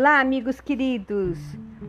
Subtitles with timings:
[0.00, 1.40] Olá, amigos queridos!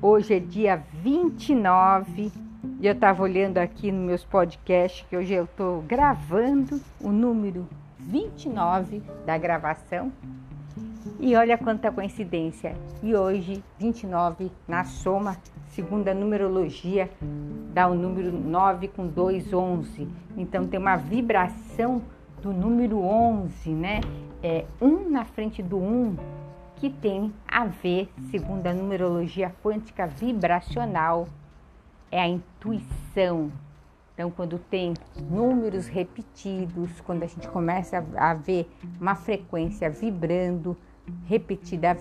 [0.00, 2.32] Hoje é dia 29
[2.80, 7.68] e eu estava olhando aqui nos meus podcasts que hoje eu estou gravando o número
[7.98, 10.10] 29 da gravação.
[11.20, 12.74] E olha quanta coincidência!
[13.02, 15.36] E hoje, 29 na soma,
[15.68, 17.10] segundo a numerologia,
[17.74, 20.08] dá o número 9 com 2, 11.
[20.38, 22.00] Então tem uma vibração
[22.40, 24.00] do número 11, né?
[24.42, 26.16] É um na frente do 1
[26.80, 31.28] que tem a ver, segundo a numerologia quântica vibracional,
[32.10, 33.52] é a intuição.
[34.14, 34.94] Então, quando tem
[35.30, 38.66] números repetidos, quando a gente começa a ver
[38.98, 40.74] uma frequência vibrando
[41.26, 41.98] repetida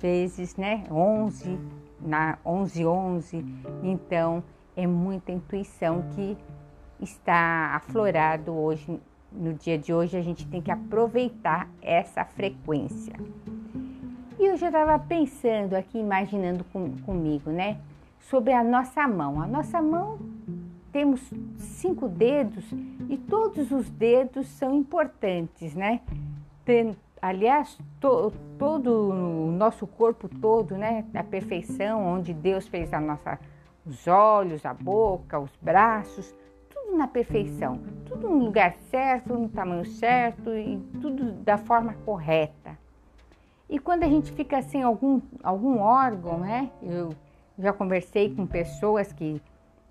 [0.00, 0.84] vezes, né?
[0.90, 1.58] 11
[2.00, 3.44] na 11 11,
[3.82, 4.42] então
[4.74, 6.36] é muita intuição que
[7.00, 9.00] está aflorado hoje
[9.30, 13.14] no dia de hoje a gente tem que aproveitar essa frequência.
[14.38, 17.78] E eu já estava pensando aqui, imaginando com, comigo, né?
[18.20, 19.42] Sobre a nossa mão.
[19.42, 20.16] A nossa mão
[20.92, 21.20] temos
[21.56, 22.64] cinco dedos
[23.08, 26.00] e todos os dedos são importantes, né?
[26.64, 31.04] Tem, aliás, to, todo o nosso corpo todo, né?
[31.14, 33.40] A perfeição, onde Deus fez a nossa,
[33.84, 36.32] os olhos, a boca, os braços,
[36.70, 42.78] tudo na perfeição, tudo no lugar certo, no tamanho certo e tudo da forma correta.
[43.68, 46.70] E quando a gente fica sem algum, algum órgão, né?
[46.82, 47.14] Eu
[47.58, 49.42] já conversei com pessoas que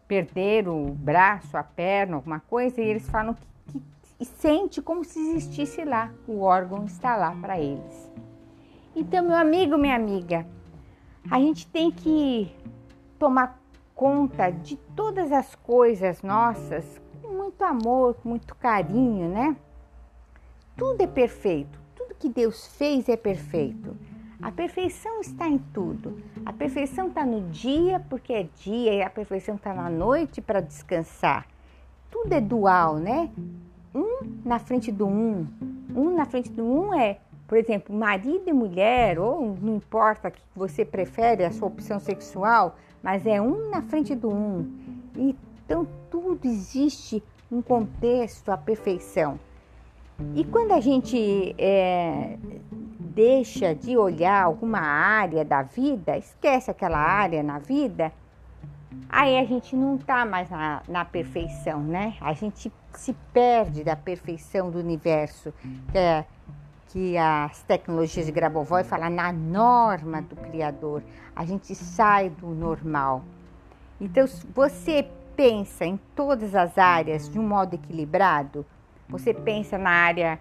[0.07, 3.81] perderam o braço, a perna, alguma coisa, e eles falam que,
[4.17, 8.11] que sente como se existisse lá, o órgão está lá para eles.
[8.95, 10.47] Então, meu amigo, minha amiga,
[11.29, 12.51] a gente tem que
[13.19, 13.59] tomar
[13.93, 19.55] conta de todas as coisas nossas com muito amor, com muito carinho, né?
[20.77, 21.79] Tudo é perfeito,
[22.19, 23.95] que Deus fez é perfeito.
[24.41, 26.21] A perfeição está em tudo.
[26.45, 30.59] A perfeição está no dia porque é dia e a perfeição está na noite para
[30.59, 31.47] descansar.
[32.11, 33.29] Tudo é dual, né?
[33.93, 35.47] Um na frente do um.
[35.95, 37.17] Um na frente do um é,
[37.47, 42.77] por exemplo, marido e mulher, ou não importa que você prefere a sua opção sexual,
[43.01, 44.71] mas é um na frente do um.
[45.15, 49.39] Então tudo existe um contexto, a perfeição.
[50.35, 52.37] E quando a gente é,
[52.99, 58.11] deixa de olhar alguma área da vida, esquece aquela área na vida,
[59.09, 62.15] aí a gente não está mais na, na, perfeição, né?
[62.19, 65.53] A gente se perde da perfeição do universo,
[65.91, 66.25] que, é,
[66.87, 71.03] que as tecnologias de Grabovoi falam na norma do Criador.
[71.35, 73.23] A gente sai do normal.
[73.99, 78.65] Então, você pensa em todas as áreas de um modo equilibrado,
[79.09, 80.39] você pensa na área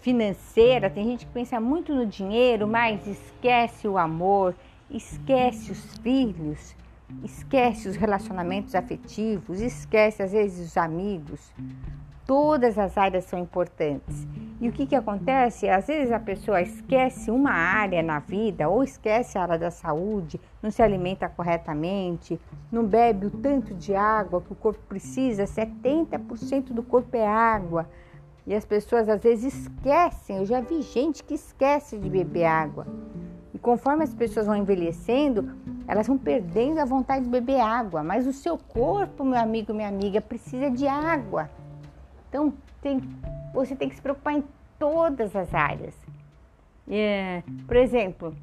[0.00, 4.54] financeira, tem gente que pensa muito no dinheiro, mas esquece o amor,
[4.90, 6.74] esquece os filhos,
[7.22, 11.52] esquece os relacionamentos afetivos, esquece às vezes os amigos.
[12.30, 14.24] Todas as áreas são importantes.
[14.60, 15.68] E o que, que acontece?
[15.68, 20.40] Às vezes a pessoa esquece uma área na vida, ou esquece a área da saúde,
[20.62, 22.40] não se alimenta corretamente,
[22.70, 27.90] não bebe o tanto de água que o corpo precisa, 70% do corpo é água.
[28.46, 32.86] E as pessoas às vezes esquecem, eu já vi gente que esquece de beber água.
[33.52, 35.50] E conforme as pessoas vão envelhecendo,
[35.88, 38.04] elas vão perdendo a vontade de beber água.
[38.04, 41.50] Mas o seu corpo, meu amigo, minha amiga, precisa de água.
[42.30, 43.02] Então, tem,
[43.52, 44.44] você tem que se preocupar em
[44.78, 45.94] todas as áreas.
[46.88, 48.34] É, por exemplo,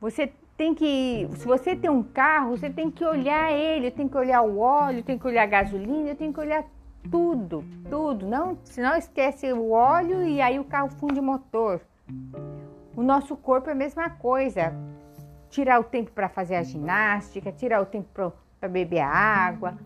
[0.00, 4.16] você tem que, se você tem um carro, você tem que olhar ele, tem que
[4.16, 6.64] olhar o óleo, tem que olhar a gasolina, tem que olhar
[7.08, 8.26] tudo, tudo.
[8.26, 11.80] Não, senão esquece o óleo e aí o carro funde o motor.
[12.96, 14.74] O nosso corpo é a mesma coisa.
[15.50, 18.08] Tirar o tempo para fazer a ginástica, tirar o tempo
[18.58, 19.76] para beber água,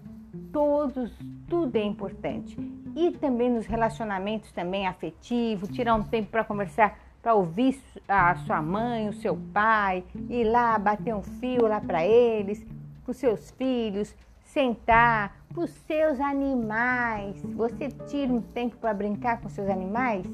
[0.52, 1.12] todos,
[1.48, 2.56] tudo é importante.
[2.96, 8.62] E também nos relacionamentos também afetivos, tirar um tempo para conversar, para ouvir a sua
[8.62, 12.64] mãe, o seu pai, ir lá bater um fio lá para eles,
[13.04, 14.14] para os seus filhos,
[14.44, 17.40] sentar, para os seus animais.
[17.54, 20.26] Você tira um tempo para brincar com seus animais?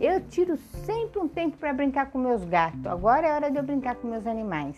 [0.00, 2.86] Eu tiro sempre um tempo para brincar com meus gatos.
[2.86, 4.76] Agora é hora de eu brincar com meus animais.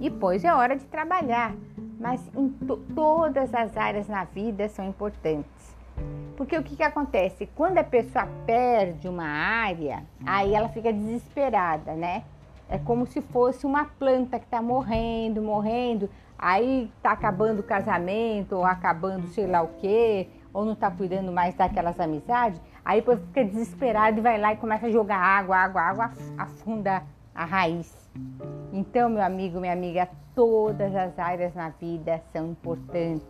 [0.00, 1.54] Depois é hora de trabalhar.
[2.02, 2.48] Mas em
[2.96, 5.76] todas as áreas na vida são importantes.
[6.36, 7.48] Porque o que, que acontece?
[7.54, 12.24] Quando a pessoa perde uma área, aí ela fica desesperada, né?
[12.68, 16.10] É como se fosse uma planta que está morrendo, morrendo.
[16.36, 21.30] Aí está acabando o casamento, ou acabando sei lá o quê, ou não está cuidando
[21.30, 22.60] mais daquelas amizades.
[22.84, 27.04] Aí depois fica desesperado e vai lá e começa a jogar água, água, água, afunda
[27.32, 28.01] a raiz.
[28.72, 33.26] Então, meu amigo, minha amiga, todas as áreas na vida são importantes.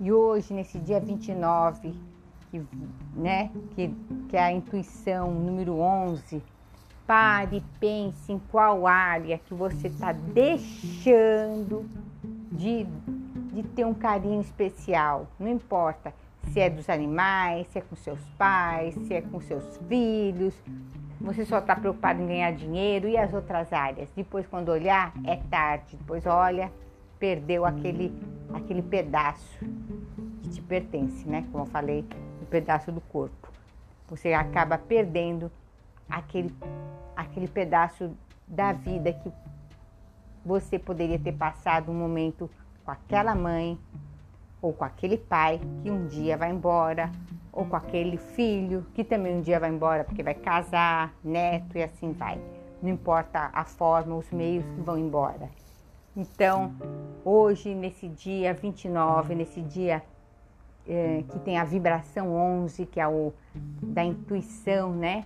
[0.00, 1.94] E hoje, nesse dia 29,
[2.50, 2.62] que,
[3.14, 3.94] né, que,
[4.28, 6.42] que é a intuição número 11,
[7.06, 11.88] pare e pense em qual área que você está deixando
[12.50, 12.86] de,
[13.52, 15.26] de ter um carinho especial.
[15.38, 16.14] Não importa
[16.50, 20.54] se é dos animais, se é com seus pais, se é com seus filhos,
[21.22, 24.10] você só está preocupado em ganhar dinheiro e as outras áreas.
[24.14, 25.96] Depois, quando olhar, é tarde.
[25.96, 26.70] Depois, olha,
[27.18, 28.12] perdeu aquele,
[28.52, 29.58] aquele pedaço
[30.42, 31.46] que te pertence, né?
[31.52, 32.04] Como eu falei,
[32.40, 33.48] o pedaço do corpo.
[34.08, 35.50] Você acaba perdendo
[36.10, 36.52] aquele,
[37.16, 38.10] aquele pedaço
[38.46, 39.30] da vida que
[40.44, 42.50] você poderia ter passado um momento
[42.84, 43.78] com aquela mãe
[44.60, 47.10] ou com aquele pai que um dia vai embora
[47.52, 51.82] ou com aquele filho que também um dia vai embora porque vai casar, neto e
[51.82, 52.40] assim vai.
[52.82, 55.48] Não importa a forma, os meios que vão embora.
[56.16, 56.74] Então,
[57.24, 60.02] hoje, nesse dia 29, nesse dia
[60.86, 63.32] é, que tem a vibração 11, que é o
[63.82, 65.24] da intuição, né?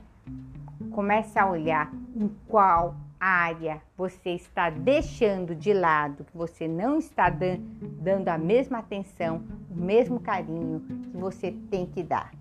[0.90, 7.30] Comece a olhar em qual área você está deixando de lado, que você não está
[7.30, 10.80] dan dando a mesma atenção, o mesmo carinho
[11.10, 12.32] que você tem que dar.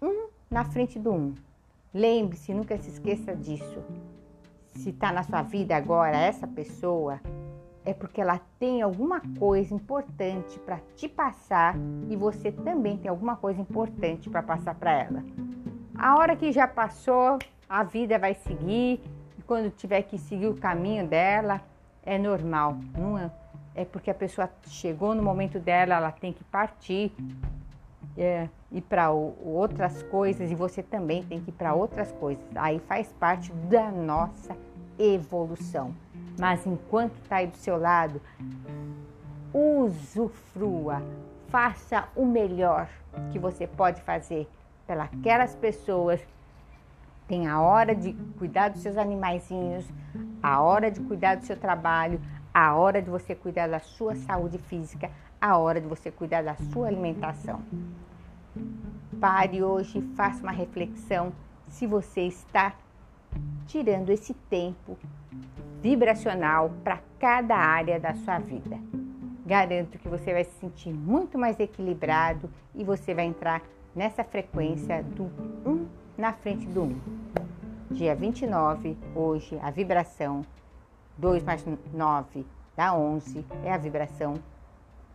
[0.00, 1.34] Um na frente do um.
[1.92, 3.82] Lembre-se, nunca se esqueça disso.
[4.74, 7.20] Se está na sua vida agora essa pessoa,
[7.84, 11.76] é porque ela tem alguma coisa importante para te passar
[12.08, 15.24] e você também tem alguma coisa importante para passar para ela.
[15.94, 17.38] A hora que já passou,
[17.68, 19.00] a vida vai seguir,
[19.50, 21.60] quando tiver que seguir o caminho dela,
[22.06, 22.76] é normal.
[22.96, 23.28] Não é,
[23.74, 27.12] é porque a pessoa chegou no momento dela, ela tem que partir
[28.16, 32.44] é, ir para outras coisas e você também tem que ir para outras coisas.
[32.54, 34.56] Aí faz parte da nossa
[34.96, 35.92] evolução.
[36.38, 38.22] Mas enquanto está aí do seu lado,
[39.52, 41.02] usufrua,
[41.48, 42.88] faça o melhor
[43.32, 44.48] que você pode fazer
[44.86, 46.20] pelas pessoas
[47.30, 49.88] tem a hora de cuidar dos seus animaizinhos,
[50.42, 52.20] a hora de cuidar do seu trabalho,
[52.52, 55.08] a hora de você cuidar da sua saúde física,
[55.40, 57.62] a hora de você cuidar da sua alimentação.
[59.20, 61.32] Pare hoje e faça uma reflexão
[61.68, 62.74] se você está
[63.68, 64.98] tirando esse tempo
[65.80, 68.76] vibracional para cada área da sua vida.
[69.46, 73.62] Garanto que você vai se sentir muito mais equilibrado e você vai entrar
[73.94, 75.30] nessa frequência do
[75.64, 75.86] 1
[76.18, 77.19] na frente do 1.
[77.90, 80.46] Dia 29, hoje, a vibração
[81.18, 82.46] 2 mais 9
[82.76, 84.34] dá 11, é a vibração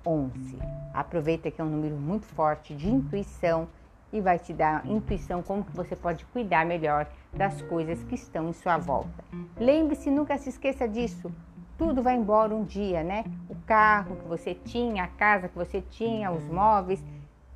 [0.06, 0.60] 11.
[0.94, 3.70] Aproveita que é um número muito forte de intuição
[4.12, 8.50] e vai te dar intuição como que você pode cuidar melhor das coisas que estão
[8.50, 9.24] em sua volta.
[9.58, 11.32] Lembre-se, nunca se esqueça disso.
[11.78, 13.24] Tudo vai embora um dia, né?
[13.50, 17.02] O carro que você tinha, a casa que você tinha, os móveis,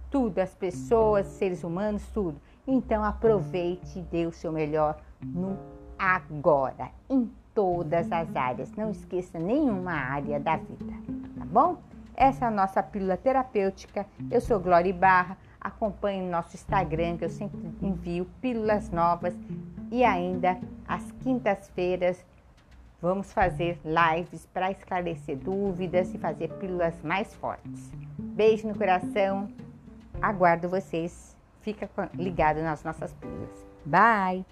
[0.10, 2.39] tudo, as pessoas, seres humanos, tudo.
[2.66, 5.57] Então aproveite e dê o seu melhor no
[5.98, 8.71] agora, em todas as áreas.
[8.74, 10.94] Não esqueça nenhuma área da vida,
[11.38, 11.77] tá bom?
[12.16, 14.06] Essa é a nossa pílula terapêutica.
[14.30, 15.38] Eu sou Glória Barra.
[15.60, 19.33] Acompanhe o nosso Instagram, que eu sempre envio pílulas novas.
[19.92, 20.57] E ainda
[20.88, 22.26] às quintas-feiras
[23.02, 27.92] vamos fazer lives para esclarecer dúvidas e fazer pílulas mais fortes.
[28.18, 29.49] Beijo no coração.
[30.21, 33.69] Aguardo vocês fica ligado nas nossas pílulas.
[33.86, 34.45] Bye!